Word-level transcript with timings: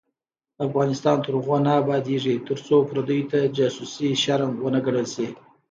افغانستان 0.67 1.17
تر 1.25 1.31
هغو 1.39 1.57
نه 1.65 1.71
ابادیږي، 1.81 2.35
ترڅو 2.47 2.75
پردیو 2.89 3.29
ته 3.31 3.39
جاسوسي 3.57 4.09
شرم 4.23 4.51
ونه 4.63 4.79
ګڼل 4.85 5.07
شي. 5.15 5.27